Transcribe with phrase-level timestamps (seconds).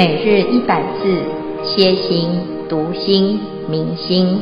[0.00, 1.22] 每日一百字，
[1.62, 2.30] 歇心、
[2.70, 4.40] 读心、明心，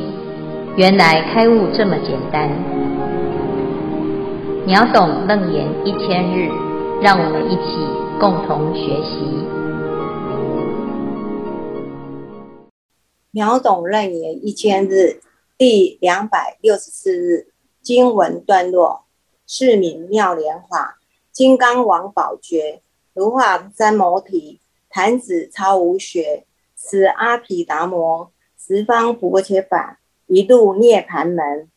[0.77, 2.49] 原来开悟这么简单。
[4.65, 6.49] 秒懂楞严一千日，
[7.01, 7.75] 让我们一起
[8.21, 9.19] 共同学习。
[13.31, 15.19] 秒懂楞严一千日
[15.57, 17.47] 第两百六十四日
[17.81, 19.03] 经文段落：
[19.45, 20.95] 是名妙莲华，
[21.33, 22.79] 金刚王宝觉，
[23.13, 24.61] 如化三摩提。
[24.89, 31.69] 弹子超无学，此阿毗达摩十方薄伽梵，一度涅槃门。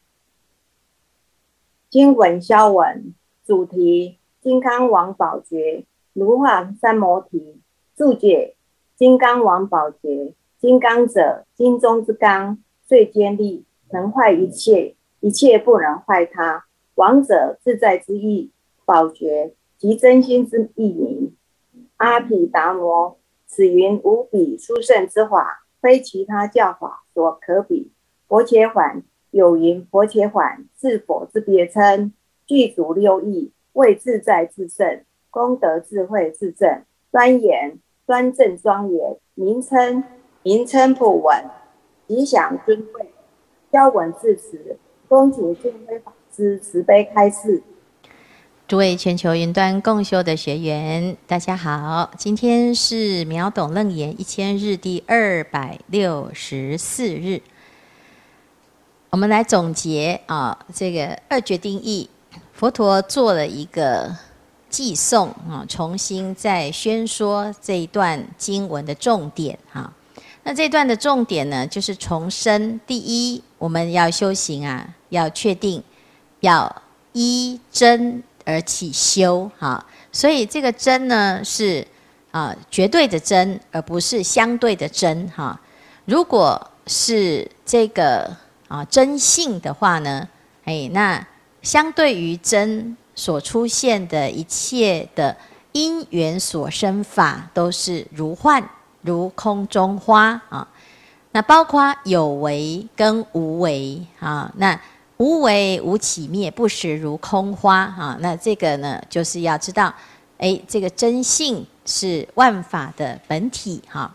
[1.90, 7.60] 经文消文主题：金刚王宝觉如化三摩提。
[7.94, 8.56] 注解：
[8.96, 16.64] 金刚王宝觉，金刚者，金中之刚，最坚利，能坏一切，一切不能坏他。
[16.94, 18.50] 王者，自在之意。
[18.86, 21.22] 宝觉，即真心之意名。
[22.03, 27.92] 阿毗达摩，此云无比殊胜之法，非其他教法所可比。
[28.27, 32.12] 佛且缓有云：佛且缓是佛之别称，
[32.44, 40.03] 具足六义，为自在自胜，功德智慧自正，庄严端正庄严，名称
[40.42, 41.44] 名称普稳，
[42.09, 43.12] 吉祥尊贵。
[43.70, 47.62] 消文至此，恭请敬辉法师慈悲开示。
[48.68, 52.10] 诸位全球云端共修的学员，大家好！
[52.16, 57.42] 今天是秒懂楞严一千日第二百六十四日，
[59.10, 62.08] 我们来总结啊，这个二决定义，
[62.54, 64.16] 佛陀做了一个
[64.70, 69.92] 偈颂啊，重新再宣说这一段经文的重点哈。
[70.44, 75.82] 那这段的重点呢，就是重申第一，我们要修行啊，要确定
[76.41, 76.82] 要
[77.12, 78.22] 依真。
[78.44, 81.86] 而起修哈，所以这个真呢是
[82.30, 85.58] 啊绝对的真，而不是相对的真哈。
[86.04, 88.34] 如果是这个
[88.69, 90.28] 啊真性的话呢，
[90.64, 91.26] 哎，那
[91.62, 95.36] 相对于真所出现的一切的
[95.72, 98.62] 因缘所生法，都是如幻
[99.02, 100.66] 如空中花啊。
[101.32, 104.81] 那包括有为跟无为啊，那。
[105.22, 108.16] 无为无起灭，不实如空花啊！
[108.19, 109.94] 那这个呢，就是要知道，
[110.37, 114.12] 哎，这个真性是万法的本体哈。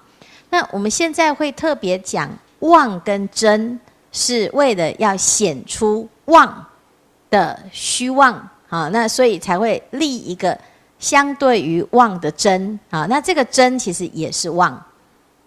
[0.49, 2.29] 那我们现在会特别讲
[2.59, 3.79] 妄跟真，
[4.11, 6.65] 是为了要显出妄
[7.29, 8.33] 的虚妄
[8.67, 8.89] 啊。
[8.89, 10.59] 那所以才会立一个
[10.99, 13.05] 相对于妄的真啊。
[13.05, 14.85] 那这个真其实也是妄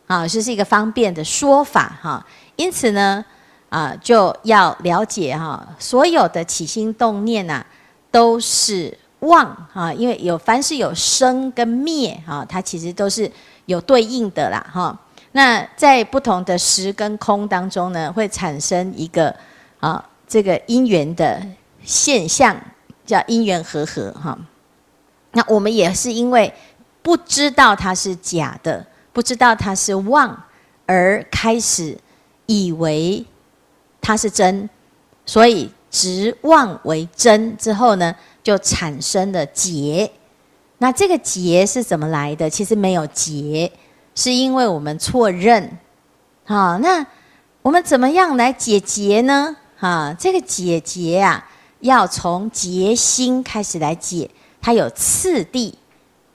[0.07, 2.27] 啊，就是一个方便的说法哈。
[2.57, 3.23] 因此呢。
[3.71, 7.65] 啊，就要了解哈，所有的起心动念呐，
[8.11, 13.31] 都是妄啊，因为有凡是有生跟灭啊，它其实都是
[13.67, 14.99] 有对应的啦哈。
[15.31, 19.33] 那在不同的时跟空当中呢，会产生一个
[19.79, 21.41] 啊这个因缘的
[21.85, 22.57] 现象，
[23.07, 24.37] 叫因缘和合哈。
[25.31, 26.53] 那我们也是因为
[27.03, 30.43] 不知道它是假的，不知道它是妄，
[30.87, 31.97] 而开始
[32.47, 33.25] 以为。
[34.01, 34.69] 它是真，
[35.27, 40.11] 所以执妄为真之后呢，就产生了结。
[40.79, 42.49] 那这个结是怎么来的？
[42.49, 43.71] 其实没有结，
[44.15, 45.79] 是因为我们错认。
[46.45, 47.07] 好，那
[47.63, 49.55] 我们怎么样来解结呢？
[49.77, 51.47] 哈，这个解结啊，
[51.81, 54.31] 要从结心开始来解，
[54.63, 55.77] 它有次第。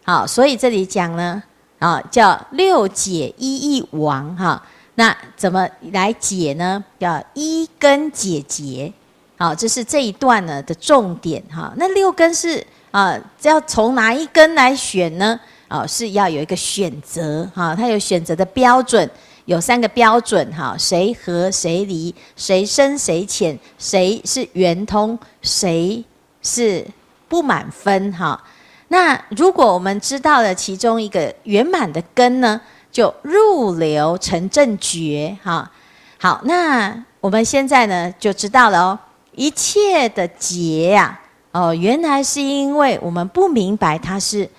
[0.03, 1.41] 好，所以这里讲呢，
[1.79, 4.63] 啊，叫六解一义王哈。
[4.95, 6.83] 那怎么来解呢？
[6.99, 8.91] 要一根解结，
[9.37, 11.73] 好，这是这一段呢的重点哈。
[11.75, 15.37] 那六根是啊，要从哪一根来选呢？
[15.67, 19.09] 啊，是要有一个选择哈，它有选择的标准，
[19.43, 26.01] 有三个标准哈，谁合谁离，谁深谁浅，谁是圆通，谁
[26.41, 26.85] 是
[27.27, 28.41] 不满分哈。
[28.87, 32.61] 那如果我们知道了其中一个圆满的根呢？
[32.95, 35.69] 就入流成正觉，哈，
[36.17, 38.99] 好，那我们现在呢就知道了哦，
[39.33, 41.19] 一切的结呀，
[41.51, 44.49] 哦，原来是因为我们不明白它是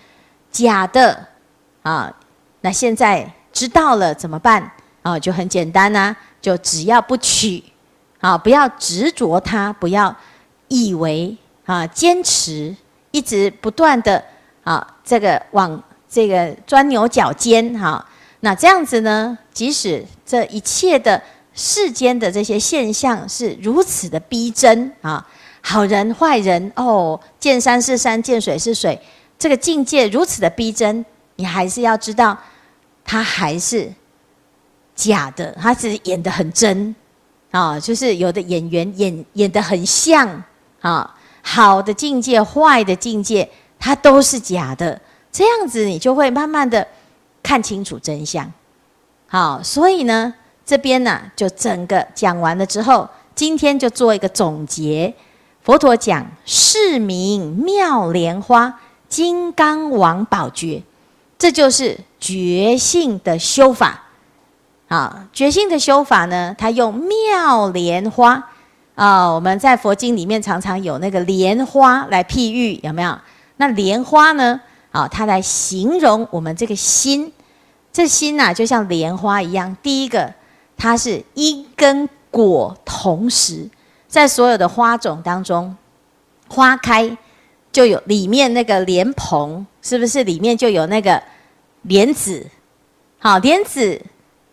[0.52, 1.26] 假的
[1.80, 2.14] 啊。
[2.60, 5.18] 那现在知道了怎么办啊？
[5.18, 7.64] 就很简单呐，就只要不取，
[8.20, 10.14] 啊，不要执着它，不要
[10.68, 11.34] 以为
[11.64, 12.76] 啊，坚持，
[13.12, 14.22] 一直不断的
[14.62, 18.06] 啊，这个往这个钻牛角尖，哈。
[18.40, 19.36] 那这样子呢？
[19.52, 21.20] 即使这一切的
[21.54, 25.26] 世间的这些现象是如此的逼真啊，
[25.62, 29.00] 好人坏人哦，见山是山，见水是水，
[29.38, 31.04] 这个境界如此的逼真，
[31.36, 32.38] 你还是要知道，
[33.04, 33.90] 它还是
[34.94, 36.94] 假的，它只是演的很真
[37.50, 40.42] 啊，就是有的演员演演的很像
[40.82, 43.48] 啊，好的境界、坏的境界，
[43.78, 45.00] 它都是假的。
[45.32, 46.86] 这样子你就会慢慢的
[47.46, 48.52] 看清楚真相。
[49.28, 50.34] 好，所以呢，
[50.64, 55.14] 这边呢就整个讲完了之后，今天就做一个总结。
[55.62, 60.82] 佛陀讲是名妙莲花金刚王宝觉，
[61.38, 64.02] 这就是觉性的修法。
[64.88, 68.50] 啊，觉性的修法呢，它用妙莲花
[68.96, 73.16] 啊，我们在佛经里面常常有那个莲花来譬喻，有没有？
[73.58, 74.60] 那莲花呢？
[74.92, 77.30] 啊，它来形容我们这个心，
[77.96, 79.74] 这心呐、啊，就像莲花一样。
[79.82, 80.30] 第一个，
[80.76, 83.70] 它是因跟果同时。
[84.06, 85.74] 在所有的花种当中，
[86.46, 87.16] 花开
[87.72, 91.22] 就有里面那个莲蓬，是不是里面就有那个
[91.84, 92.46] 莲子？
[93.18, 93.98] 好，莲子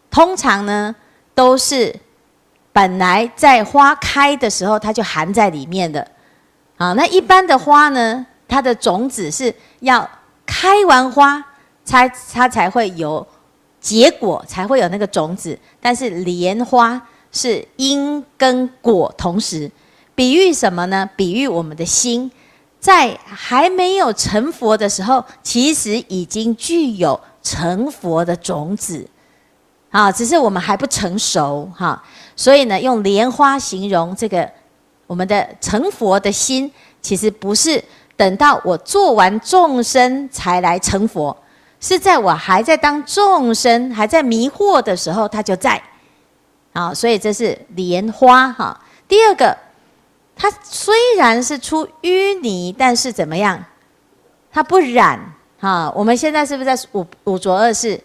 [0.10, 0.96] 通常呢
[1.36, 1.94] 都是
[2.72, 6.08] 本来在花开的时候它就含在里面的。
[6.78, 10.10] 好，那一般的花呢，它的种子是要
[10.46, 11.44] 开完花
[11.84, 13.26] 才它才会有
[13.84, 15.56] 结果，才会有那个种子。
[15.80, 17.00] 但是莲花。
[17.36, 19.72] 是因跟果同时，
[20.14, 21.10] 比喻什么呢？
[21.16, 22.30] 比喻我们的心，
[22.80, 29.04] 在还没有成佛的时候，其实已经具有成佛的种子，
[29.90, 32.04] 啊，只是我们还不成熟哈。
[32.36, 34.48] 所以呢，用莲花形容这个
[35.08, 36.72] 我们的成佛的心，
[37.02, 37.84] 其实不是
[38.16, 41.36] 等到我做完众生才来成佛，
[41.84, 45.84] 是在我还在当众生还在迷惑的时候，它就在。
[46.72, 48.80] 啊，所以这是莲花哈。
[49.06, 49.56] 第二个，
[50.34, 53.62] 它虽然是出淤泥，但是怎么样？
[54.50, 55.20] 它不染
[55.60, 55.92] 哈。
[55.94, 58.00] 我们现在是不是在五五浊二世？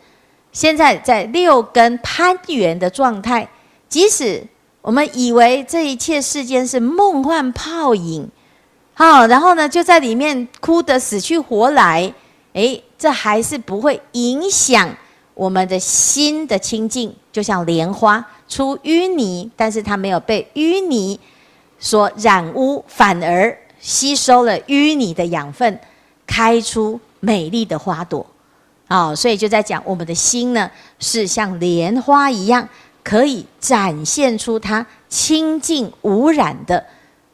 [0.51, 3.49] 现在在六根攀缘的状态。
[3.89, 4.43] 即使
[4.83, 8.29] 我们以为这一切世间是梦幻泡影，
[8.95, 12.13] 好，然后呢，就在里面哭得死去活来，
[12.55, 14.95] 诶，这还是不会影响
[15.35, 18.27] 我们的心的清净，就像莲花。
[18.49, 21.21] 出淤泥，但是它没有被淤泥
[21.79, 25.79] 所染污，反而吸收了淤泥的养分，
[26.27, 28.25] 开出美丽的花朵。
[28.87, 32.67] 啊、哦，所以就在讲我们的心呢，是像莲花一样，
[33.05, 36.83] 可以展现出它清净无染的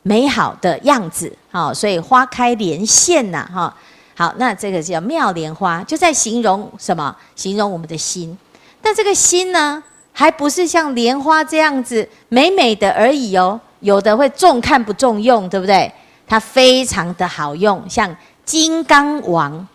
[0.03, 1.33] 美好的样子。
[1.53, 3.73] 好、哦，所以花开莲现呐，哈、
[4.15, 7.15] 好，那这个叫妙莲花，就在形容什么？
[7.35, 8.37] 形容我们的心。
[8.81, 9.83] 但这个心呢？
[10.17, 15.93] 还不是像莲花这样子美美的而已哦，有的会重看不重用，对不对？
[16.25, 19.67] 它非常的好用，像金刚王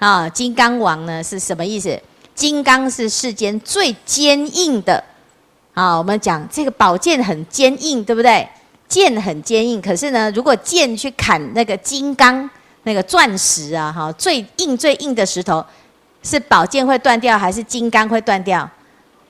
[0.00, 1.96] 啊，金刚王呢是什么意思？
[2.34, 5.04] 金刚是世间最坚硬的
[5.74, 5.96] 啊。
[5.96, 8.48] 我们讲这个宝剑很坚硬，对不对？
[8.88, 12.50] 剑很坚硬，可是呢，如果剑去砍那个金刚
[12.88, 15.62] 那个钻石啊，哈，最硬最硬的石头，
[16.22, 18.66] 是宝剑会断掉，还是金刚会断掉？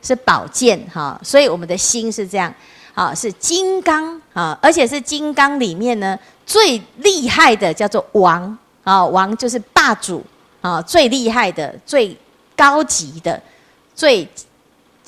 [0.01, 2.55] 是宝剑哈，所以我们的心是这样，
[2.95, 10.25] 啊，是金刚啊，而且是金刚里面呢最厉害的叫做王啊，王就是霸主
[10.61, 12.17] 啊，最厉害的、最
[12.55, 13.43] 高级的、
[13.93, 14.27] 最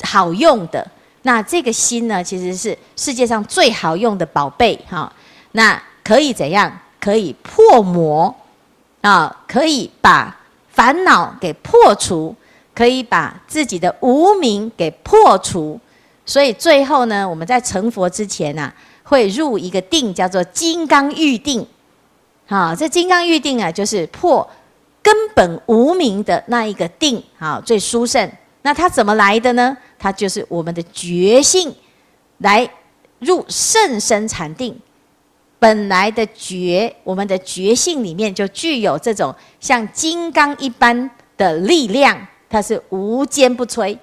[0.02, 0.84] 好用的。
[1.22, 5.10] 那这个心呢，其实是世界上最好用的宝贝哈。
[5.52, 6.76] 那可以怎样？
[7.00, 8.34] 可以破魔
[9.00, 10.38] 啊，可以把
[10.68, 12.36] 烦恼给破除。
[12.72, 15.78] 可以把自己的无明给破除，
[16.24, 21.66] 所以最后呢，我们在成佛之前呐、啊，会入一个定，叫做金刚喻定。
[22.46, 24.48] 好，这金刚喻定啊，就是破
[25.02, 28.30] 根本无明的那一个定，好，最殊胜。
[28.62, 29.76] 那它怎么来的呢？
[29.98, 31.74] 它就是我们的觉性
[32.38, 32.66] 来
[33.18, 34.74] 入甚深禅定，
[35.60, 42.26] 本来的觉，我们的觉性里面就具有这种像金刚一般的力量。
[42.52, 43.96] 它是无坚不摧，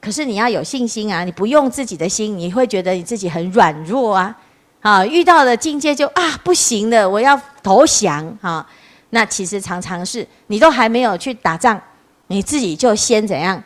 [0.00, 1.24] 可是你要有信心啊！
[1.24, 4.38] 你不用自己的心，你会觉得你自己很软弱啊！
[4.80, 8.64] 啊，遇到了境界就啊不行了，我要投降啊！
[9.10, 11.80] 那其实常常是你都还没有去打仗，
[12.28, 13.60] 你自己就先怎样？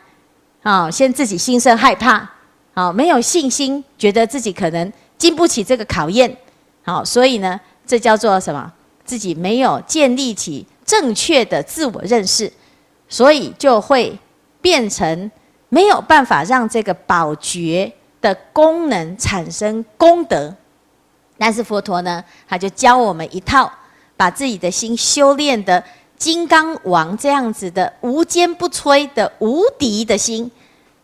[0.63, 2.27] 啊，先自己心生害怕，
[2.73, 6.35] 啊，没有信心，觉得自己可能经不起这个考验，
[6.83, 8.71] 好，所以呢，这叫做什么？
[9.03, 12.51] 自己没有建立起正确的自我认识。
[13.09, 14.17] 所以就会
[14.59, 15.29] 变成
[15.69, 20.51] 没有办法让这个宝觉的功能产生功德，
[21.37, 23.71] 但是佛陀呢，他就教我们一套，
[24.17, 25.83] 把自己的心修炼的
[26.17, 30.49] 金刚王这样子的无坚不摧的无敌的心，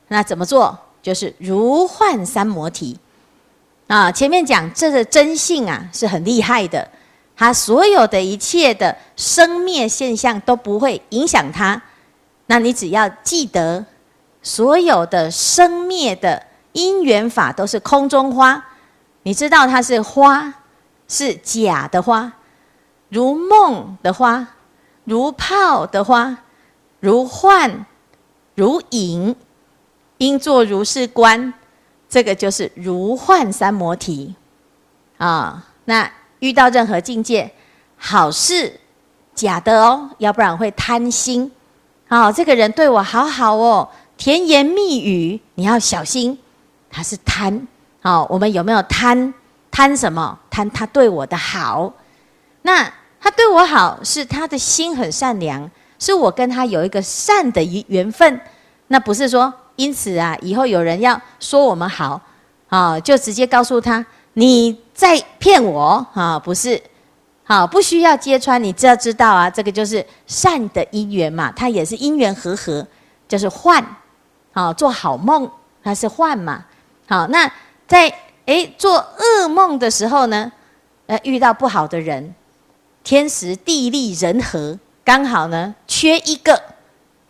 [0.07, 0.75] 那怎么做？
[1.03, 2.97] 就是如幻三摩提
[3.89, 4.11] 啊！
[4.11, 6.87] 前面讲这个真性啊是很厉害的，
[7.35, 11.81] 它所有的一切的生灭现象都不会影响它。
[12.45, 13.83] 那你只要记得，
[14.43, 18.63] 所有的生灭的因缘法都是空中花，
[19.23, 20.53] 你知道它是花，
[21.07, 22.31] 是假的花，
[23.09, 24.45] 如梦的花，
[25.03, 26.37] 如泡的花，
[26.99, 27.85] 如幻，
[28.53, 29.35] 如影。
[30.19, 31.53] 应作如是观，
[32.09, 34.33] 这个就是如幻三摩提
[35.17, 35.63] 啊。
[35.85, 37.49] 那遇到任何境界，
[37.95, 38.79] 好事
[39.35, 41.51] 假的哦，要不然会贪心。
[42.07, 43.87] 哦，这个人对我好好哦，
[44.17, 46.37] 甜言蜜语，你要小心，
[46.89, 47.67] 他是贪。
[48.01, 49.31] 好，我们有没有贪？
[49.69, 50.39] 贪什么？
[50.49, 51.93] 贪他对我的好。
[52.63, 58.41] 那他对我好，是他的心很善良，是我跟他有一个善的缘分。
[58.87, 59.53] 那不是说。
[59.79, 62.19] 因此啊，以后有人要说我们好，
[62.67, 66.81] 啊，就直接告诉他你在骗我啊，不是，
[67.45, 72.85] 好，不需要揭穿，你只要知道啊，这个就是善的因缘嘛，它也是因缘和合，
[73.25, 73.81] 就是幻，
[74.51, 75.49] 啊，做好梦
[75.81, 76.65] 它是幻嘛，
[77.07, 77.49] 好，那
[77.87, 78.13] 在
[78.47, 80.51] 诶做噩梦的时候呢，
[81.07, 82.35] 呃遇到不好的人，
[83.01, 86.61] 天时地利人和刚好呢缺一个，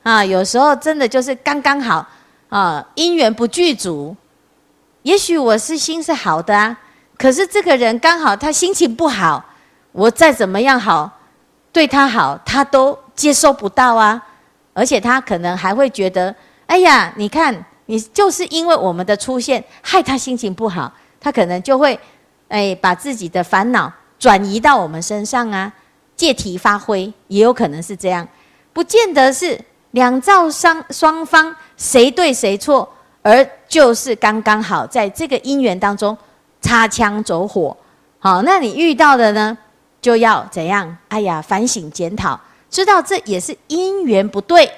[0.01, 2.07] 啊，有时候真的就是刚刚好。
[2.49, 4.15] 啊，因缘不具足，
[5.03, 6.75] 也许我是心是好的啊，
[7.17, 9.45] 可是这个人刚好他心情不好，
[9.91, 11.19] 我再怎么样好，
[11.71, 14.19] 对他好，他都接收不到啊，
[14.73, 21.99] 而且他可能还会觉得，哎呀，你看，你就是因为我们的出现，害他心情不好，他可能就会，
[22.47, 25.71] 哎，把自己的烦恼转移到我们身上啊，
[26.15, 28.27] 借题发挥，也有可能是这样，
[28.73, 29.59] 不见得是。
[29.91, 32.87] 两造双双方谁对谁错，
[33.21, 36.17] 而就是刚刚好在这个因缘当中
[36.61, 37.75] 擦枪走火。
[38.19, 39.57] 好，那你遇到的呢，
[40.01, 40.95] 就要怎样？
[41.07, 44.71] 哎呀，反省检讨，知道这也是因缘不对，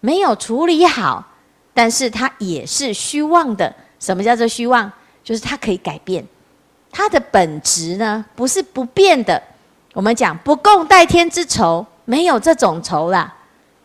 [0.00, 1.24] 没有处理好，
[1.72, 3.72] 但是它也是虚妄的。
[3.98, 4.90] 什么叫做虚妄？
[5.24, 6.26] 就是它可以改变，
[6.90, 9.40] 它的本质呢，不是不变的。
[9.94, 13.32] 我们讲不共戴天之仇，没有这种仇啦。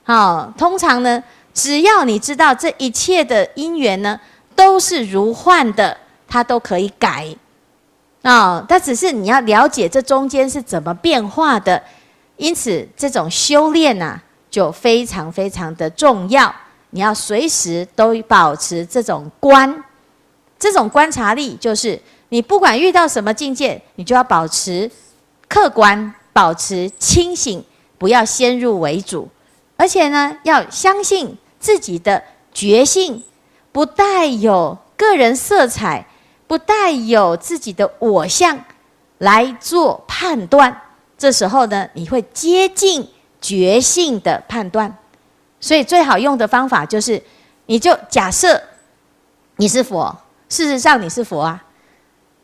[0.07, 1.21] 好，通常呢，
[1.53, 4.17] 只要你知道这一切的因缘呢，
[4.55, 7.27] 都是如幻的，它都可以改。
[8.21, 11.83] 啊，但只是你要了解这中间是怎么变化的，
[12.37, 16.55] 因此这种修炼呐、啊，就非常非常的重要。
[16.91, 19.83] 你要随时都保持这种观，
[20.57, 24.89] 这种观察力，就是你不管遇到什么境界，你就要保持
[25.49, 27.61] 客观，保持清醒，
[27.97, 29.27] 不要先入为主。
[29.77, 33.23] 而且呢，要相信自己的觉性，
[33.71, 36.05] 不带有个人色彩，
[36.47, 38.59] 不带有自己的我相
[39.19, 40.81] 来做判断。
[41.17, 43.07] 这时候呢，你会接近
[43.39, 44.97] 觉性的判断。
[45.59, 47.21] 所以最好用的方法就是，
[47.67, 48.61] 你就假设
[49.57, 50.15] 你是佛，
[50.49, 51.63] 事实上你是佛啊。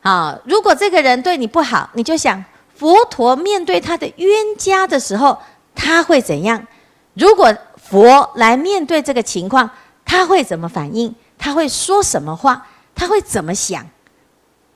[0.00, 5.38] 好，如果这个人对你不好，你就想佛陀面对他的冤家的时候，
[5.74, 6.66] 他会怎样？
[7.14, 9.68] 如果佛来面对这个情况，
[10.04, 11.14] 他会怎么反应？
[11.38, 12.66] 他会说什么话？
[12.94, 13.84] 他会怎么想？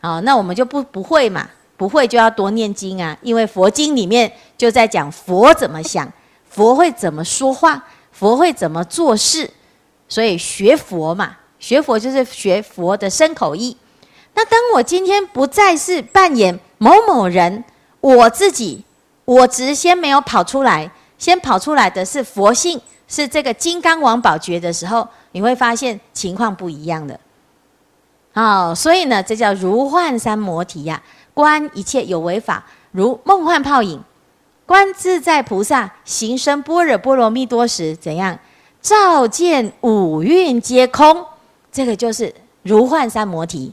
[0.00, 6.10] 啊，那我们就不不会嘛，不会就要多念经啊，因为佛经里面就在讲佛怎么想，
[6.48, 9.50] 佛会怎么说话，佛会怎么做事，
[10.08, 13.76] 所以学佛嘛，学佛就是学佛的身口意。
[14.34, 17.64] 那当我今天不再是扮演某某人，
[18.00, 18.84] 我自己
[19.24, 20.90] 我只是先没有跑出来。
[21.18, 27.18] 先跑出来的是佛性，是这个金刚王宝觉的时候，你会发现情况不一样的。
[28.32, 31.02] 好，所以呢，这叫如幻三摩提呀。
[31.34, 34.00] 观一切有为法，如梦幻泡影；
[34.66, 38.38] 观自在菩萨行深般若波罗蜜多时，怎样？
[38.80, 41.24] 照见五蕴皆空。
[41.72, 42.32] 这个就是
[42.62, 43.72] 如幻三摩提。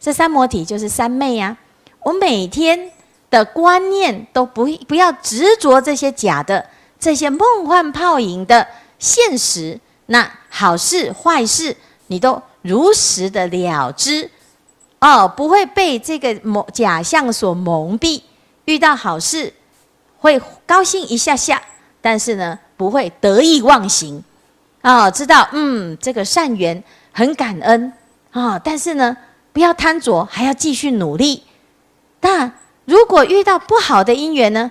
[0.00, 1.56] 这三摩提就是三昧呀。
[2.00, 2.90] 我每天
[3.30, 6.64] 的观念都不不要执着这些假的。
[6.98, 8.66] 这些梦幻泡影的
[8.98, 11.76] 现实，那好事坏事，
[12.08, 14.30] 你都如实的了知，
[15.00, 18.22] 哦，不会被这个蒙假象所蒙蔽。
[18.64, 19.52] 遇到好事，
[20.18, 21.62] 会高兴一下下，
[22.02, 24.22] 但是呢，不会得意忘形，
[24.82, 27.92] 哦，知道嗯，这个善缘很感恩
[28.32, 29.16] 啊，哦，但是呢，
[29.52, 31.44] 不要贪着，还要继续努力。
[32.20, 32.52] 但
[32.84, 34.70] 如果遇到不好的因缘呢，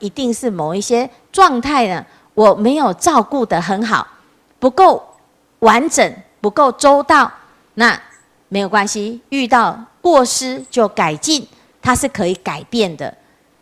[0.00, 2.04] 一定是某一些状态呢，
[2.34, 4.06] 我没有照顾得很好，
[4.58, 5.02] 不够
[5.60, 7.30] 完整，不够周到。
[7.74, 7.98] 那
[8.48, 11.46] 没有关系，遇到过失就改进，
[11.80, 13.14] 它是可以改变的。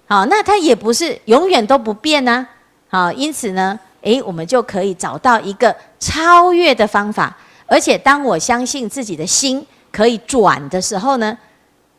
[0.07, 2.47] 好，那它也不是永远都不变呢。
[2.88, 7.37] 好，因此呢，诶，我们就可以找到一个超越的方法。
[7.66, 11.37] 而且，当我相信自己的心可以转的时候呢，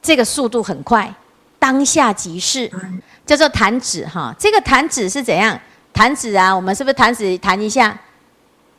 [0.02, 1.14] 这个速度很快，
[1.60, 2.72] 当下即是，
[3.30, 4.34] 叫做弹指哈。
[4.40, 5.56] 这个弹指是怎样？
[5.94, 7.96] 弹指啊，我们是不是弹指弹一下？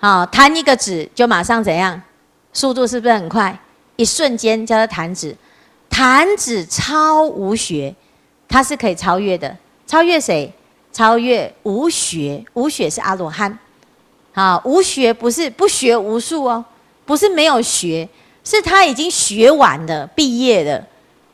[0.01, 2.01] 好，弹一个指就马上怎样？
[2.53, 3.57] 速度是不是很快？
[3.95, 5.37] 一瞬间叫做弹指，
[5.89, 7.95] 弹指超无学，
[8.49, 9.57] 它是可以超越的。
[9.87, 10.53] 超越谁？
[10.93, 12.45] 超越无学。
[12.55, 13.57] 无学是阿罗汉。
[14.33, 16.65] 好，无学不是不学无术哦。
[17.05, 18.09] 不是没有学，
[18.43, 20.85] 是他已经学完了，毕业了。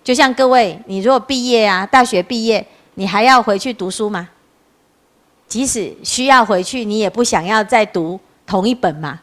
[0.04, 2.66] 就像各位，你如果毕业啊，大学毕业，
[2.96, 4.28] 你还要回去读书吗？
[5.48, 9.20] 即使需要回去，你也不想要再读同一本嘛，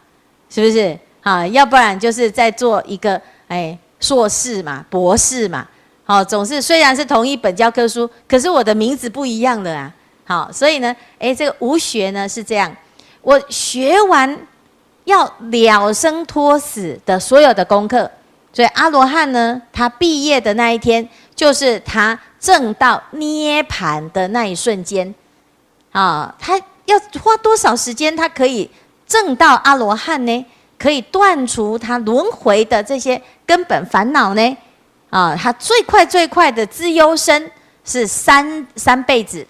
[0.50, 0.98] 是不是？
[1.22, 5.68] 啊，要不然就是在做一个哎硕士嘛、博士嘛。
[6.06, 9.94] 好，总是虽然是同一本教科书，可是我的名字不一样了啊。
[10.26, 12.76] 好，所以呢，哎，这个无学呢是这样，
[13.22, 14.36] 我学完。
[15.06, 18.10] 要了生脱死的所有的功课，
[18.54, 21.06] 所以阿罗汉呢，他毕业的那一天，
[21.44, 25.14] 就是他证到涅槃的那一瞬间，
[25.92, 28.72] 啊，他要花多少时间，他可以
[29.06, 30.46] 证到阿罗汉呢？
[30.80, 34.58] 可以断除他轮回的这些根本烦恼呢？
[35.10, 37.52] 啊，他最快最快的资优生
[37.84, 39.46] 是三三辈子，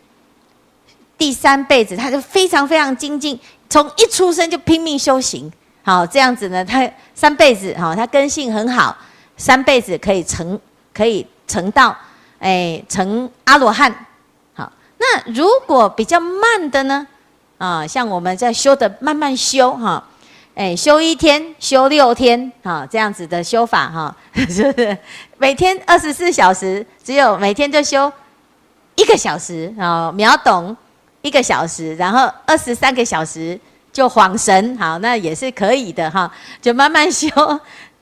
[1.15, 3.39] 第三辈子他就非常非常精进。
[3.69, 5.51] 从一出生就拼命修行，
[5.83, 8.97] 好，这样子呢，他三辈子哈，他根性很好，
[9.37, 10.59] 三辈子可以成，
[10.91, 11.23] 可以
[11.53, 11.95] 成道，
[12.39, 13.93] 哎，成阿罗汉。
[14.55, 17.05] 好，那如果比较慢的呢？
[17.59, 20.03] 啊，像我们在修的慢慢修哈，
[20.55, 24.15] 哎，修一天修六天，哈，这样子的修法哈，
[24.49, 24.97] 是不是？
[25.37, 28.11] 每天二十四小时，只有每天就修
[28.95, 30.75] 一个小时啊，秒懂。
[31.21, 33.57] 一个小时，然后二十三个小时
[33.93, 36.29] 就恍神，好，那也是可以的哈，
[36.61, 37.29] 就慢慢修，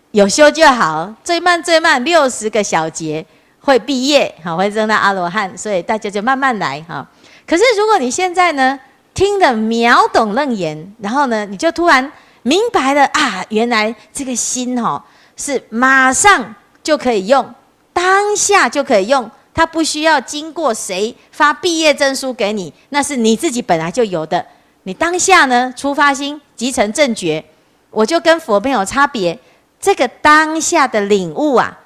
[0.09, 3.23] 有修就好，最慢最慢六十个小节
[3.61, 7.07] 会毕业，好，会证到阿罗汉，所以大家就慢慢来哈。
[7.47, 8.79] 可是如果你现在呢，
[9.13, 12.11] 听得秒懂楞严，然后呢，你就突然
[12.43, 15.03] 明白了啊，原来这个心哈
[15.37, 17.53] 是马上就可以用，
[17.93, 19.29] 当下就可以用。
[19.53, 24.43] 它不需要经过谁发毕业证书给你，那是你自己本来就有的。
[24.83, 27.43] 你当下呢，出发心即成正觉，
[27.89, 29.37] 我就跟佛没有差别。
[29.79, 31.77] 这个当下的领悟啊，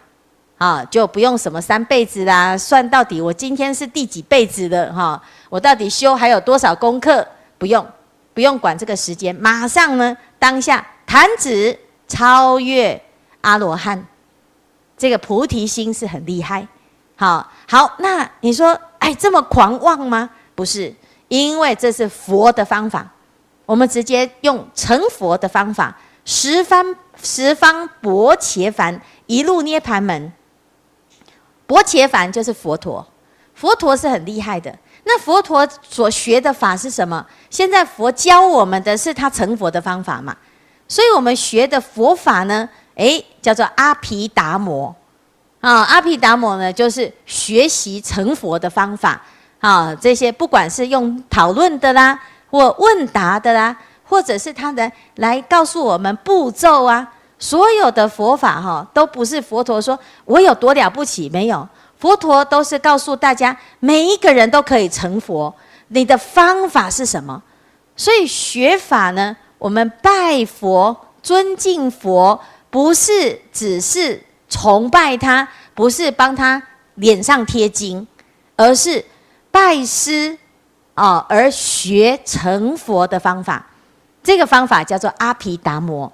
[0.58, 5.22] 啊，就不用什么三辈子啦，算到底我今天是第几辈子的哈？
[5.50, 7.28] 我到底修还有多少功课？
[7.58, 7.86] 不用，
[8.34, 13.02] 不用管这个时间，马上呢，当下弹指超越
[13.42, 14.06] 阿罗汉，
[14.98, 16.66] 这个菩提心是很厉害。
[17.18, 20.30] 好好，那你说，哎，这么狂妄吗？
[20.56, 20.94] 不是，
[21.28, 23.06] 因为这是佛的方法，
[23.66, 30.32] 我们直接用成佛的方法，十方十方薄伽梵一路涅盘门。
[31.68, 33.06] 薄伽梵就是佛陀，
[33.54, 34.76] 佛陀是很厉害的。
[35.04, 37.26] 那佛陀所学的法是什么？
[37.50, 40.36] 现在佛教我们的是他成佛的方法嘛？
[40.88, 44.96] 所以我们学的佛法呢，诶，叫做阿毗达摩。
[45.62, 49.22] 啊，阿毗达摩呢，就是学习成佛的方法。
[49.60, 52.20] 啊，这些不管是用讨论的啦，
[52.52, 61.68] 或问答的啦，或者是他的来告诉我们步骤啊，所有的佛法哈，都不是佛陀说我有多了不起，没有，
[61.98, 65.54] 佛陀都是告诉大家，每一个人都可以成佛。
[65.90, 67.42] 你的方法是什么？
[67.96, 74.22] 所以学法呢，我们拜佛、尊敬佛，不是只是。
[74.48, 76.62] 崇拜他不是帮他
[76.94, 78.08] 脸上贴金，
[78.56, 79.04] 而是
[79.50, 80.38] 拜师
[80.94, 83.66] 啊，而学成佛的方法。
[84.24, 86.10] 这个方法叫做阿毗达摩。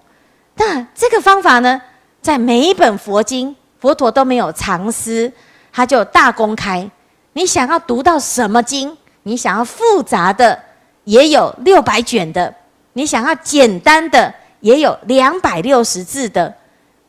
[0.56, 1.82] 那这个方法呢，
[2.22, 5.32] 在每一本佛经，佛陀都没有藏私，
[5.72, 6.90] 他就大公开。
[7.34, 8.96] 你想要读到什么经？
[9.24, 10.60] 你想要复杂的，
[11.06, 12.52] 也有六百卷的；
[12.94, 16.54] 你想要简单的，也有两百六十字的。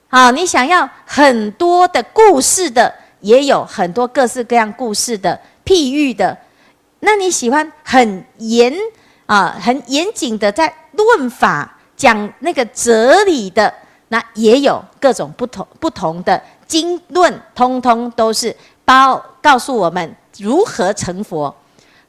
[0.08, 6.36] 好，你想要很多的故事的，也有很多各式各样故事的譬喻的。
[7.00, 8.72] 那你喜欢很严
[9.26, 13.72] 啊，很严谨的在论法讲那个哲理的，
[14.08, 18.52] 那也有各种不同不同的经论，通通都是
[18.84, 21.54] 包告诉我们如何成佛。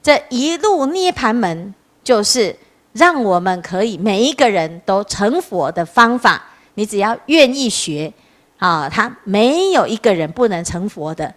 [0.02, 2.56] 这一路涅盘门就是
[2.94, 6.42] 让我们可以每一个人都成佛的方法。
[6.74, 8.12] 你只要愿意学，
[8.58, 11.32] 啊，他没有一个人不能成佛的。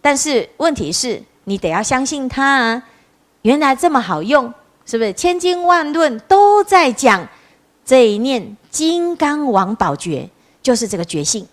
[0.00, 2.82] 但是问题是你得要相信他啊，
[3.42, 4.50] 原来这么好用，
[4.86, 5.12] 是不是？
[5.12, 7.28] 千经万论都在讲
[7.84, 10.28] 这一念金刚王宝觉，
[10.62, 11.46] 就是这个觉性。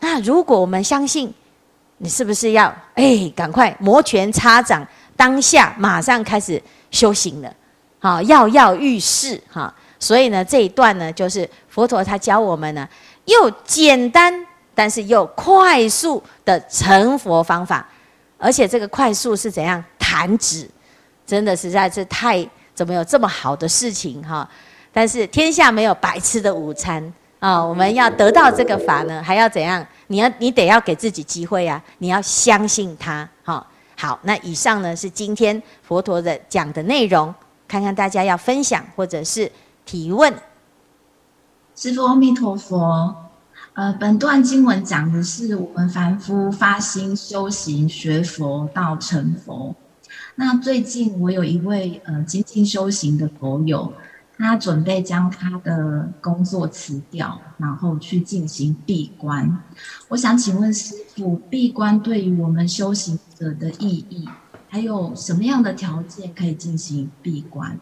[0.00, 1.32] 那如果我们相信，
[1.98, 7.52] 你是不是要哎，赶快摩拳擦掌，当下马上开始修行了？
[7.98, 9.74] 好，跃跃欲试哈。
[9.98, 12.86] 所以呢，这一段呢，就是佛陀他教我们呢，
[13.24, 17.88] 又简单，但是又快速的成佛方法，
[18.36, 19.82] 而且这个快速是怎样？
[19.98, 20.68] 弹指，
[21.26, 24.48] 真的实在是太怎么有这么好的事情哈？
[24.96, 27.62] 但是天下没有白吃的午餐啊！
[27.62, 29.86] 我们要得到这个法呢，还要怎样？
[30.06, 31.84] 你要你得要给自己机会啊！
[31.98, 34.18] 你要相信他，好，好。
[34.22, 37.34] 那以上呢是今天佛陀的讲的内容，
[37.68, 39.52] 看看大家要分享或者是
[39.84, 40.32] 提问。
[41.74, 43.14] 师父阿弥陀佛。
[43.74, 49.74] 呃，本段经文讲的是我们凡夫发心修行学佛到成佛。
[50.36, 53.92] 那最近我有一位呃精进修行的佛友。
[54.38, 59.62] 他准备将他的工作辞掉，然后去进行闭关。
[60.08, 64.28] 我想请问师父，闭关对于我们修行者的意义，
[64.68, 67.78] 还有什么样的条件可以进行闭关？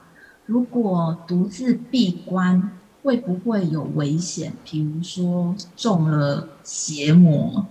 [0.46, 2.70] 如果独自闭关，
[3.02, 4.52] 会不会有危险？
[4.64, 7.66] 比如说中了邪魔？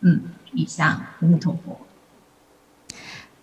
[0.00, 1.78] 嗯，以上，阿弥陀佛。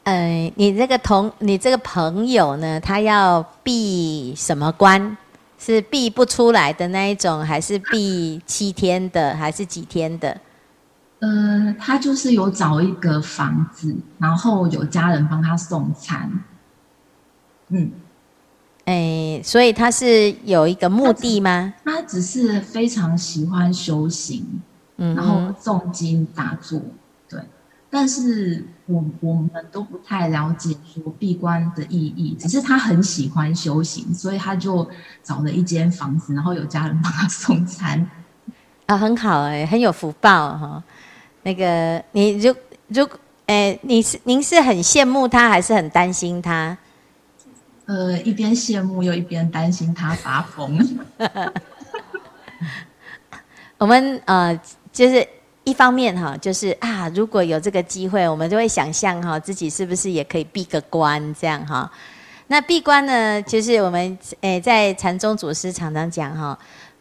[0.04, 5.18] 呃，你这个同你这个朋友呢，他要避什么关？
[5.58, 10.38] 是避不出来的那一种，还是避七天的，还是几天的？
[11.20, 16.44] 呃，他就是有找一个房子，然后有家人帮他送餐。
[17.70, 17.92] 嗯，
[18.84, 21.74] 哎，所以他是有一个目的吗？
[21.86, 24.46] 他只，他只是非常喜欢修行，
[24.98, 26.82] 嗯，然后诵经打坐。
[27.30, 27.39] 对
[27.89, 34.86] 但是我我们都不太了解说闭关的意义，只是他很喜欢修行，所以他就
[35.24, 38.06] 找了一间房子，然后有家人帮他送餐，
[38.88, 40.84] 啊，很好哎、欸，很有福报哈、哦。
[41.43, 42.54] 那个你如
[42.89, 43.08] 如
[43.46, 46.78] 哎，你是您是很羡慕他，还是很担心他？
[47.86, 50.78] 呃，一边羡慕又一边担心他发疯。
[53.78, 54.60] 我们呃
[54.91, 55.26] 就是。
[55.65, 61.89] 一方面哈，就是啊，如果有这个机会，我们就会想象哈，自己是不是也可以闭个关这样哈？
[62.47, 66.60] 那闭关呢，就是我们诶在禅宗祖师常常讲哈，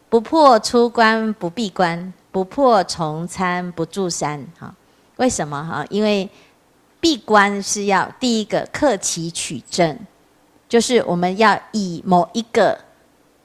[0.09, 4.73] 不破出关不闭关，不破重参不住山哈。
[5.17, 5.85] 为什么哈？
[5.91, 6.31] 因为
[7.01, 9.99] 闭关是要第一个克期取证，
[10.69, 12.79] 就是我们要以某一个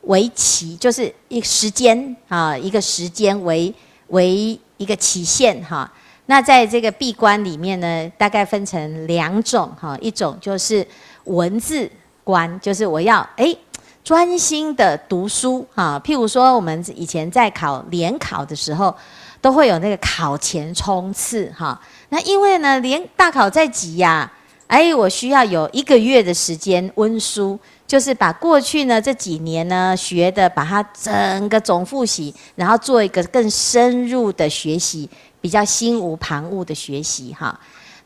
[0.02, 3.74] 为期，就是一时间啊，一个时间为
[4.10, 4.60] 为。
[4.78, 5.92] 一个期限哈，
[6.28, 10.86] 那在这个闭关里面呢，大概分成两种哈，一种就是
[11.26, 11.90] 文字
[12.24, 13.56] 关，就是我要哎
[14.04, 16.00] 专心的读书哈。
[16.04, 18.96] 譬如说，我们以前在考联考的时候，
[19.42, 21.80] 都会有那个考前冲刺哈。
[22.10, 24.32] 那因为呢，联大考在即呀，
[24.68, 27.60] 哎，我需要有一个月的时间温书。
[27.88, 37.58] 就是把过去呢这几年呢学的，把它整个总复习，然后做一个更深入的学习，比较心无旁骛的学习哈。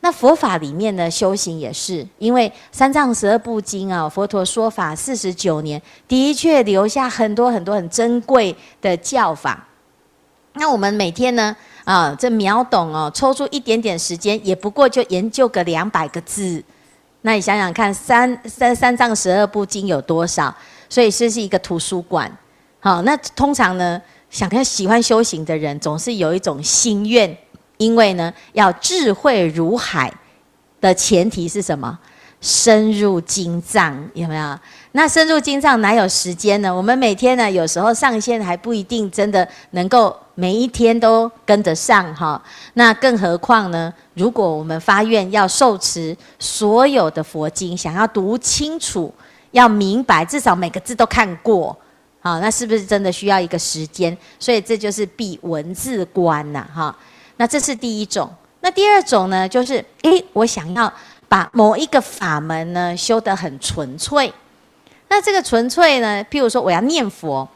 [0.02, 9.68] 那佛法里面呢修行也是，因为三藏十二部经啊，佛陀说法四十九年，的确留下很多很多很珍贵的教法。
[10.54, 16.64] 那我们每天呢啊，这秒懂哦，抽出一点点时间，也不过就研究个两百个字。
[17.22, 20.54] 那你想想看，三三三藏十二部经有多少？
[20.90, 22.32] 所以这是一个图书馆。
[22.80, 27.38] 好，那通常呢，想要喜欢修行的人，总是有一种心愿，
[27.78, 30.12] 因为呢，要智慧如海
[30.80, 31.98] 的前提是什么？
[32.42, 34.60] 深入经藏，有没有？
[34.94, 36.76] 那深入经藏哪有时间呢？
[36.76, 42.42] 我们每天呢，有时候上线还不一定真的能够每一天都跟得上哈。
[42.74, 43.94] 那更何况呢？
[44.16, 49.14] 如果我们发愿要受持所有的佛经，想要读清楚，
[49.52, 51.78] 要明白，至少每个字都看过，
[52.20, 54.18] 好，那是不是真的需要一个时间？
[54.40, 56.94] 所以这就是闭文字关呐，哈。
[57.38, 58.30] 那这是第一种。
[58.64, 60.92] 那第二种呢，就是诶，我想要
[61.32, 64.34] 把某一个法门呢修得很纯粹。
[65.08, 67.48] 那这个纯粹呢，譬如说我要念佛，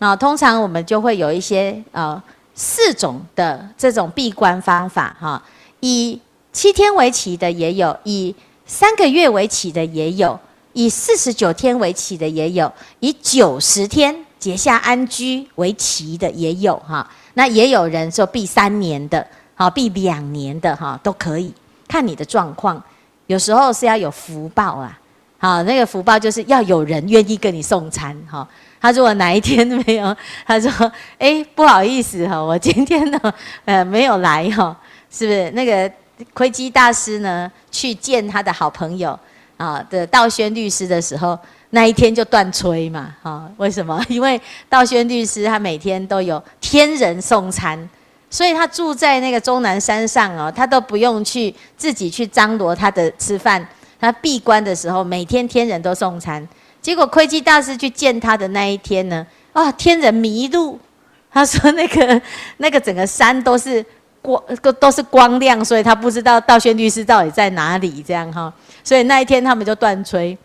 [0.00, 2.20] 啊，通常我们就会有一些呃
[2.56, 5.40] 四种的这种闭关方法，哈。
[5.78, 6.20] 以
[6.52, 8.34] 七天为期的也有，以
[8.66, 10.36] 三个月为期的也有，
[10.72, 17.08] 以四十九天为期的也有，以九十天结下安居为期的也有哈。
[17.34, 21.54] 那也有人说闭三年的，好闭两年的哈都可以，
[21.86, 22.82] 看你的状况。
[23.26, 24.98] 有时候是要有福报啊，
[25.38, 28.46] 好那个福报就是要有人愿意跟你送餐哈。
[28.80, 34.76] 他如果哪一天没有， 他说哎不好意思哈，我今天呢 呃没有来哈，
[35.10, 35.90] 是不是那个？
[36.34, 39.18] 窥基大师呢，去见他的好朋友
[39.56, 41.36] 啊的道宣律师的时候，
[41.70, 44.00] 那一天就断炊嘛，哈，为什么？
[44.08, 47.88] 因为道宣律师他每天都有天人送餐，
[48.32, 53.64] 所以他住在那个终南山上哦，他都不用去自己去张罗他的吃饭。
[54.00, 56.48] 他闭关的时候，每天天人都送餐。
[56.80, 60.80] 结果窥基大师去见他的那一天呢，啊，天人迷路，
[61.30, 62.20] 他说那个
[62.56, 63.84] 那个整个山都是。
[64.22, 64.40] 光
[64.78, 68.52] 都是光亮，所以他不知道道宣律师到底在哪里，这样哈。
[68.84, 70.38] 所以那一天他们就断炊。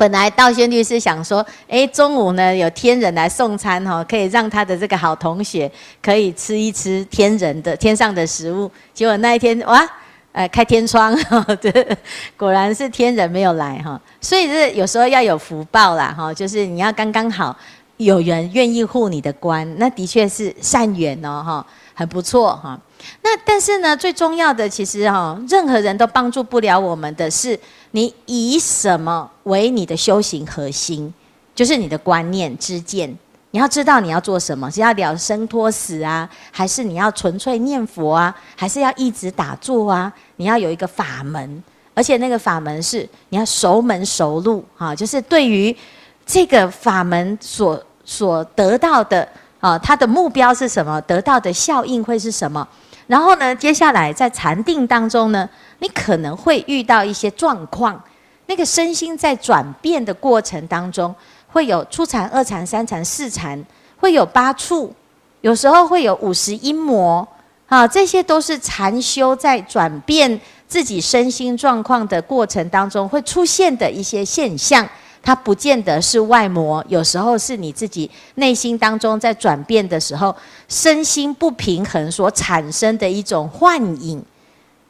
[0.00, 8.70] 本来道宣律师想说，哎，中午呢有天人来送餐哈，可以让他的这个好同学可以吃一吃天人的天上的食物。
[8.94, 9.86] 结果那一天哇，
[10.32, 11.14] 呃，开天窗，
[11.60, 11.98] 对，
[12.34, 14.00] 果然是天人没有来哈。
[14.22, 17.54] 所以这有时候要有福报啦哈，就是你要刚刚好
[17.98, 21.66] 有人愿意护你的关，那的确是善缘哦哈。
[21.92, 22.80] 很不错哈，
[23.20, 27.58] 那但是呢，最重要的其实哈，任何人都帮助不了我们的是，
[27.92, 31.12] 你以什么为你的修行核心？
[31.54, 33.14] 就是你的观念、之见。
[33.52, 40.12] 你要知道你要做什么，是要了生脱死啊，还是你要纯粹念佛啊，还是要一直打坐啊？
[40.36, 41.62] 你要有一个法门，
[41.94, 45.76] 而且那个法门是你要熟门熟路啊，就是对于
[46.24, 49.28] 这个法门所所得到的。
[49.58, 50.98] 啊，它的目标是什么？
[51.02, 52.66] 得到的效应会是什么？
[53.10, 55.48] 然后呢，接下来在禅定当中呢，
[55.80, 58.00] 你可能会遇到一些状况，
[58.46, 61.12] 那个身心在转变的过程当中，
[61.48, 63.60] 会有初禅、二禅、三禅、四禅，
[63.98, 64.94] 会有八处，
[65.40, 67.26] 有时候会有五十阴魔，
[67.66, 74.88] 啊，这些都是禅修在转变自己身心状况的过程当中会出现的一些现象。
[75.22, 80.34] 它不见得是外魔，有时候是你自己内心当中在转变的时候，
[80.68, 84.22] 身心不平衡所产生的一种幻影。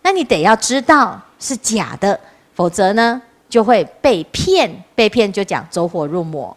[0.02, 2.18] 那你得要知道是假的，
[2.54, 4.70] 否则呢就会被骗。
[4.94, 6.54] 被骗就讲走火入魔，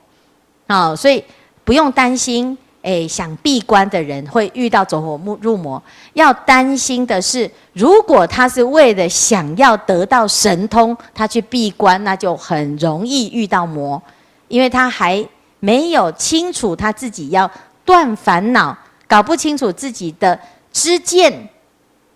[0.68, 1.24] 啊，所以
[1.64, 2.58] 不用担心。
[2.84, 5.82] 诶，想闭关的人会遇到走火入魔，
[6.16, 14.02] 要担心的是，如果他是为了想要得到神通，他去闭关，那就很容易遇到魔，
[14.50, 15.26] 因为他还
[15.62, 17.50] 没有清楚他自己要
[17.86, 20.38] 断烦恼，搞不清楚自己的
[20.74, 21.48] 知见，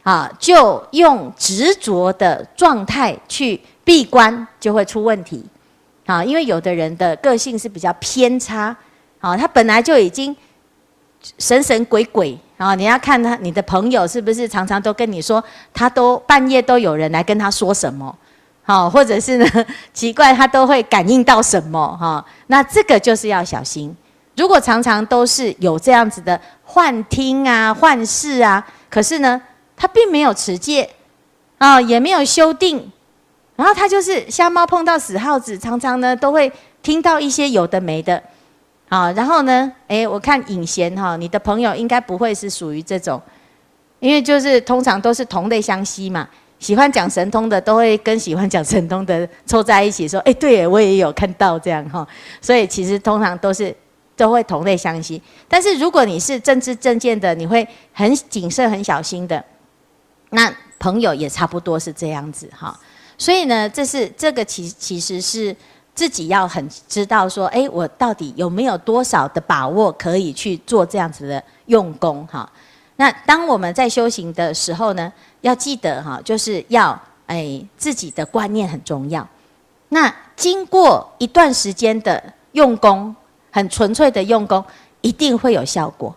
[0.04, 5.46] 啊，就用执着的状态去闭关，就会出问题，
[6.06, 8.76] 啊，因为有的人的个性是比较偏差，
[9.22, 10.36] 啊，他本来就已经。
[11.38, 12.74] 神神鬼鬼啊！
[12.76, 18.16] 你要看他，你的朋友是不是常常都跟你说，他都半夜都有人来跟他说什么，
[18.64, 19.46] 好，或者是呢，
[19.94, 22.26] 奇怪，他都会感应到什么哈？
[22.48, 23.96] 那这个就是要小心。
[24.36, 29.42] 如果常常都是有这样子的幻听啊、幻视啊，可是呢，
[29.76, 30.90] 他并没有持戒
[31.58, 32.92] 啊，也没有修定，
[33.56, 36.52] 然后他就是瞎猫碰到死耗子，常常呢都会
[36.82, 38.22] 听到一些有的没的。
[38.90, 39.70] 好，然后呢？
[39.88, 43.22] 诶，我看尹贤哈，你的朋友应该不会是属于这种，
[44.00, 46.26] 因为就是通常都是同类相吸嘛。
[46.58, 52.08] 喜欢讲神通的都会跟喜欢讲神通的凑在一起说：“诶，对，我也有看到这样哈。”
[52.42, 53.76] 所以其实通常都是
[54.16, 55.22] 都会同类相吸。
[55.50, 59.44] 但是如果你是正知正见的，你会很谨慎、很小心的。
[60.30, 62.80] 那朋友也差不多是这样子哈。
[63.18, 65.54] 所以呢，这是这个其其实是。
[65.98, 72.48] 自己要很知道说，诶，我到底有没有多少的把握可以去做这样子的用功哈？
[72.98, 79.28] 那当我们在修行的时候呢，要记得哈，就是要诶自己的观念很重要。
[79.90, 83.16] 那经过一段时间的用功，
[83.50, 84.64] 很纯粹的用功，
[85.02, 86.16] 一定会有效果。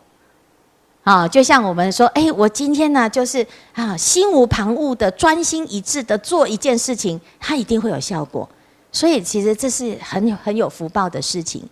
[1.04, 8.46] 啊，就像我们说，诶，我今天呢，就是啊，心无旁骛的专心一致的做一件事情，它一定会有效果。
[8.92, 11.62] 所以其实这是很有很有福报的事情。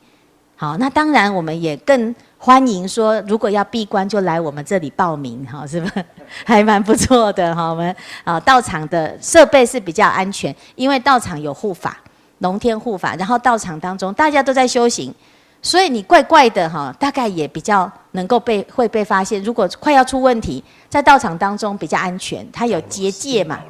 [0.57, 6.05] 好，那当然我们也更欢迎说，如果要闭关就来我们这里报名，哈，是不是？
[6.45, 7.71] 还蛮不错的哈。
[7.71, 11.97] 我们啊道场的设备是比较安全，因为道场有护法，
[12.39, 15.15] 龙天护法，然后道场当中大家都在修行，
[15.63, 19.41] 所以你怪怪的哈，大概也比较能够被会被发现。
[19.45, 23.61] 如果快要出问题，在道场当中比较安全，它有结界嘛。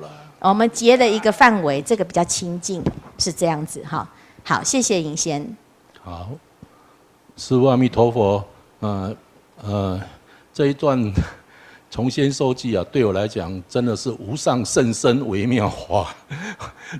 [0.40, 2.82] 我们结了一个范围，这个比较亲近，
[3.18, 4.08] 是这样子哈。
[4.44, 5.56] 好，谢谢寅仙。
[6.02, 6.30] 好，
[7.36, 8.44] 师父阿弥陀佛。
[8.80, 9.16] 呃
[9.60, 10.00] 呃，
[10.54, 11.12] 这一段
[11.90, 16.14] 从仙受记啊，对我来讲真的是无上甚深微妙法。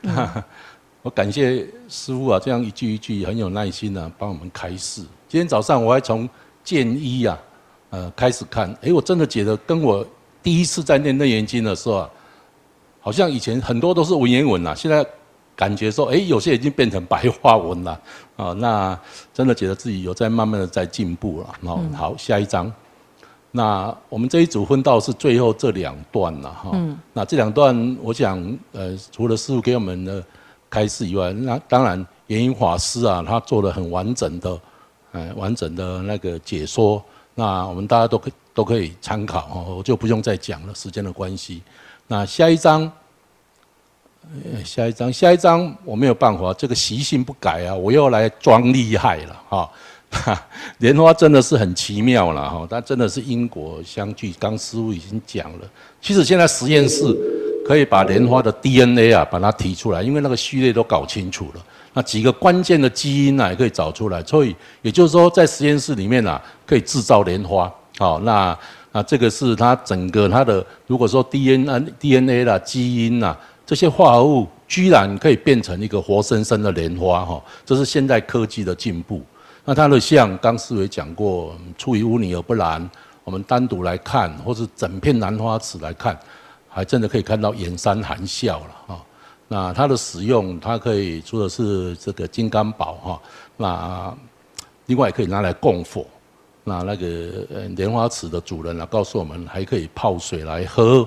[0.03, 0.43] 嗯、
[1.03, 5.03] 我感谢师父啊，这样一句一句很有耐心的、啊、帮我们开示。
[5.29, 6.29] 今天早上我还从
[6.65, 7.39] 建一啊，
[7.91, 10.05] 呃开始看，哎，我真的觉得跟我
[10.43, 12.11] 第一次在念《楞严经》的时候啊，
[13.01, 15.07] 好像以前很多都是文言文啊，现在
[15.59, 18.01] 感觉说，哎，有些已经变成白话文了
[18.37, 18.53] 啊。
[18.63, 18.97] 那
[19.35, 21.53] 真的觉得自己有在慢慢的在进步了。
[21.63, 22.73] 哦，好，下一章。
[23.51, 26.71] 那我们这一组分到是最后这两段了哈。
[26.75, 26.97] 嗯。
[27.13, 28.41] 那这两段，我想，
[28.71, 30.23] 呃，除了师傅给我们的
[30.71, 34.61] 开示以外，那当然圆瑛法师啊，他做了很完整的，
[35.11, 37.03] 呃，完整的那个解说。
[37.35, 41.63] 那我们大家都可都可以参考哈，我就不用再讲了，时间的关系。
[42.07, 42.91] 那下一章，
[44.65, 49.71] 下一章，下一章我没有办法，这个习性不改啊，我又来装厉害了哈。
[50.79, 54.33] 莲花真的是很奇妙了哈，它真的是因果相聚。
[54.39, 55.69] 刚师傅已经讲了，
[56.01, 57.05] 其实现在实验室
[57.67, 64.23] 可以把莲花的 DNA 啊，把它提出来，因为那个序列都搞清楚了，那几个关键的基因啊，也可以找出来。
[64.25, 67.71] 所以也就是说，在实验室里面啊，可以制造莲花。
[67.99, 68.59] 好，那
[68.93, 73.37] 那这个是它整个它的，如果说 DNA DNA 啦、基因呐
[73.69, 79.21] 这些化合物，居然可以变成一个活生生的莲花哈，这是现代科技的进步。
[79.63, 82.91] 那它的像刚师父讲过，出于污泥而不染，
[83.25, 86.19] 我们单独来看，或是整片兰花池来看，
[86.67, 89.05] 还真的可以看到眼山含笑了哈。
[89.49, 93.21] 那它的使用，它可以除了是这个金刚宝哈，
[93.59, 94.17] 那
[94.87, 96.07] 另外也可以拿来供佛。
[96.65, 97.07] 那那个
[97.77, 101.07] 莲花池的主人啊，告诉我们还可以泡水来喝，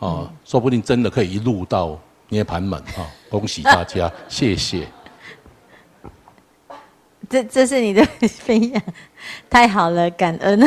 [0.00, 1.96] 啊，说不定真的可以一路到
[2.30, 3.06] 涅槃门啊！
[3.28, 4.88] 恭喜大家， 谢谢。
[7.28, 8.82] 这这是你的分享，
[9.48, 10.60] 太好了，感恩。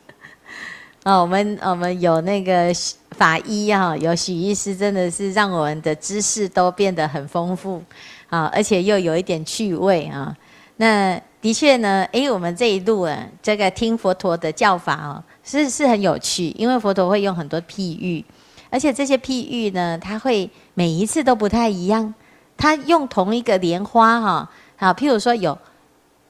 [1.04, 2.72] 哦，我们我们有那个
[3.12, 7.82] 法医哈，有许医师，真的是让我们的知识都变得很丰富
[8.28, 10.36] 啊，而且又有一点趣味啊。
[10.76, 18.24] 那的确呢，哎，我们这一路啊，这个听佛陀的教法哦，是是很有趣，因为佛陀会用很多譬喻，
[18.70, 22.14] 而且这些譬喻呢，他会每一次都不太一样，
[22.56, 24.50] 他用同一个莲花哈。
[24.76, 25.58] 好，譬如说有，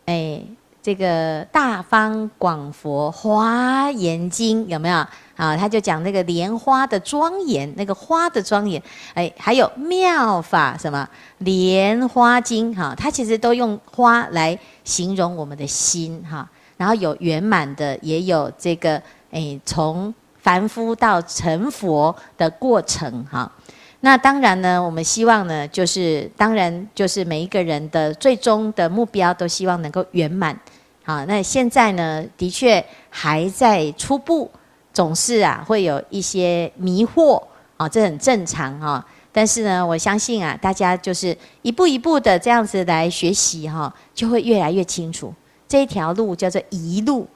[0.06, 0.40] 哎，
[0.82, 4.96] 这个大方广佛华严经有没有？
[5.36, 8.82] 啊，他就讲那个莲花的庄严，那个花的庄严。
[9.12, 11.06] 哎，还有妙法什么
[11.38, 12.74] 莲花经？
[12.74, 16.48] 哈，它其实都用花来形容我们的心哈。
[16.80, 18.96] 然后有圆满的，也有这个
[19.30, 23.52] 哎，从凡夫到成佛的过程哈。
[24.00, 30.58] 那当然呢，我们希望呢，就是当然就是每一个人的最终的目标都希望能够圆满。
[31.04, 34.50] 好，那现在呢，的确还在初步，
[34.90, 37.42] 总是啊会有一些迷惑
[37.76, 39.06] 啊，这很正常哈。
[39.30, 45.34] 但是呢，我相信啊，大家就是一步一步的这样子来学习哈，就会越来越清楚。
[45.70, 47.26] 这条路叫做一路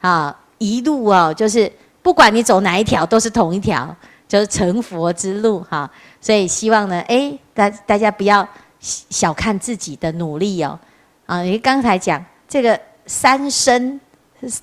[0.00, 3.96] 啊，一路哦，就是不管你走哪一条，都是同一条。
[4.28, 8.46] 就是成佛之路哈，所以希望呢，哎，大大家不要
[8.82, 10.78] 小看自己的努力哦，
[11.24, 13.98] 啊，你刚才讲这个三生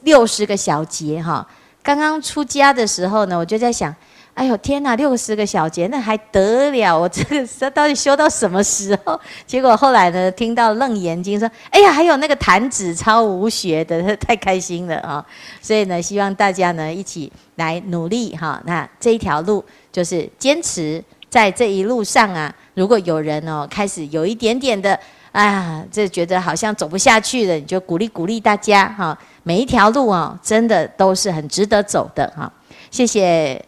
[0.03, 1.43] 六十个小节哈，
[1.81, 3.91] 刚刚出家的时候呢，我就在想。
[4.35, 6.99] 哎呦天哪，六十个小节那还得了？
[6.99, 9.17] 我 这个这到底修到什么时候？
[9.47, 15.25] 结果后来呢，听到楞严经说，哎呀，还有那个弹指超无学的，太开心了啊！
[15.61, 18.61] 所以呢，希望大家呢一起来努力哈。
[18.65, 22.53] 那这一条路就是坚持在这一路上啊。
[22.73, 24.99] 如果有人哦开始有一点点的
[25.31, 29.17] 啊，这觉得好像走不下去了，你就鼓励鼓励大家哈。
[29.43, 32.51] 每一条路哦，真的都是很值得走的哈。
[32.91, 33.63] 谢谢。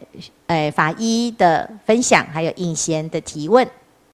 [0.48, 3.68] 哎，法医的分享，还有应贤的提问。